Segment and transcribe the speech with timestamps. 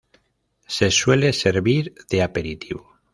[0.65, 2.97] Se suele servir de aperitivo.